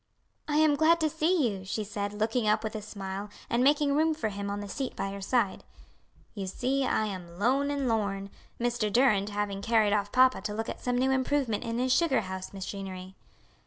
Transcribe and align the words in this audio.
"I 0.47 0.57
am 0.57 0.75
glad 0.75 0.99
to 1.01 1.11
see 1.11 1.47
you," 1.47 1.63
she 1.63 1.83
said, 1.83 2.11
looking 2.13 2.47
up 2.47 2.63
with 2.63 2.73
a 2.73 2.81
smile 2.81 3.29
and 3.51 3.63
making 3.63 3.93
room 3.93 4.15
for 4.15 4.29
him 4.29 4.49
on 4.49 4.59
the 4.59 4.67
seat 4.67 4.95
by 4.95 5.11
her 5.11 5.21
side. 5.21 5.63
"You 6.33 6.47
see 6.47 6.83
I 6.83 7.05
am 7.05 7.37
'lone 7.37 7.69
and 7.69 7.87
lorn,' 7.87 8.31
Mr. 8.59 8.91
Durand 8.91 9.29
having 9.29 9.61
carried 9.61 9.93
off 9.93 10.11
papa 10.11 10.41
to 10.41 10.55
look 10.55 10.69
at 10.69 10.81
some 10.81 10.97
new 10.97 11.11
improvement 11.11 11.63
in 11.63 11.77
his 11.77 11.93
sugar 11.93 12.21
house 12.21 12.51
machinery." 12.51 13.13